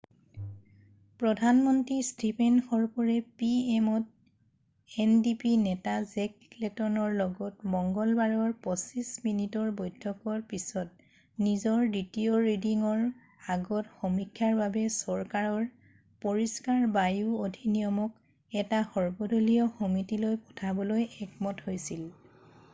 "প্ৰধানমন্ত্ৰী 1.23 1.95
ষ্টিফেন 2.05 2.55
হৰ্পৰে 2.69 3.17
P 3.41 3.49
M 3.73 3.89
অ'ত 3.91 5.01
এনডিপি 5.05 5.51
নেতা 5.65 5.93
জেক 6.13 6.47
লেটনৰ 6.63 7.11
লগত 7.19 7.69
মংগলবাৰৰ 7.75 8.55
25 8.69 9.11
মিনিটৰ 9.27 9.69
বৈঠকৰ 9.83 10.41
পিছত 10.55 11.45
নিজৰ 11.49 11.85
দ্বিতীয় 11.97 12.39
ৰিডিঙৰ 12.47 13.05
আগত 13.59 13.93
সমীক্ষাৰ 14.01 14.57
বাবে 14.63 14.87
চৰকাৰৰ 14.99 15.69
"পৰিষ্কাৰ 16.27 16.81
বায়ু 16.99 17.39
অধিনিয়ম""ক 17.45 18.11
এটা 18.65 18.83
সৰ্বদলীয় 18.97 19.71
সমিতিলৈ 19.79 20.43
পঠাবলৈ 20.49 21.09
একমত 21.27 21.69
হৈছিল।"" 21.71 22.07